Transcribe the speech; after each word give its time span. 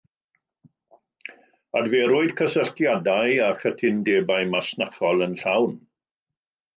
Adferwyd 1.79 2.33
cysylltiadau 2.39 3.37
a 3.49 3.49
chytundebau 3.59 4.49
masnachol 4.55 5.23
yn 5.27 5.37
llawn. 5.43 5.77